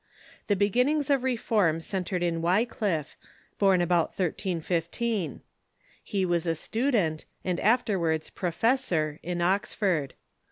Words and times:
The 0.47 0.55
beginnings 0.55 1.11
of 1.11 1.21
re 1.23 1.37
form 1.37 1.79
centred 1.79 2.23
in 2.23 2.41
Wycliffe, 2.41 3.15
born 3.59 3.81
about 3.81 4.07
1315. 4.17 5.41
He 6.03 6.25
was 6.25 6.47
a 6.47 6.55
student, 6.55 7.25
and 7.45 7.59
afterwards 7.59 8.31
professor, 8.31 9.19
in 9.21 9.43
Oxford. 9.43 10.15